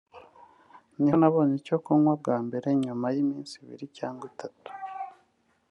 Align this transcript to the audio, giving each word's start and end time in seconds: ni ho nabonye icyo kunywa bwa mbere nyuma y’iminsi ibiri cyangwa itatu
ni 0.99 1.09
ho 1.11 1.15
nabonye 1.19 1.55
icyo 1.61 1.77
kunywa 1.83 2.13
bwa 2.21 2.37
mbere 2.45 2.67
nyuma 2.83 3.05
y’iminsi 3.15 3.53
ibiri 3.63 3.85
cyangwa 3.97 4.23
itatu 4.31 4.69